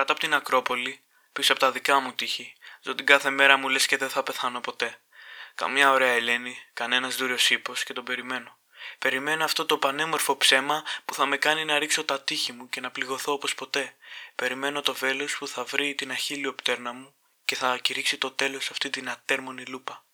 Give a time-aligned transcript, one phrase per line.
[0.00, 1.00] Κάτω από την Ακρόπολη,
[1.32, 4.22] πίσω από τα δικά μου τείχη, ζω την κάθε μέρα μου λες και δεν θα
[4.22, 4.98] πεθάνω ποτέ.
[5.54, 8.56] Καμιά ωραία Ελένη, κανένας δούριος ύπος και τον περιμένω.
[8.98, 12.80] Περιμένω αυτό το πανέμορφο ψέμα που θα με κάνει να ρίξω τα τείχη μου και
[12.80, 13.94] να πληγωθώ όπως ποτέ.
[14.34, 17.14] Περιμένω το βέλος που θα βρει την αχίλιο πτέρνα μου
[17.44, 20.04] και θα κηρύξει το τέλος αυτή την ατέρμονη λούπα.